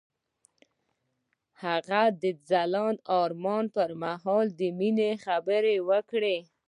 [1.63, 6.37] هغه د ځلانده آرمان پر مهال د مینې خبرې وکړې.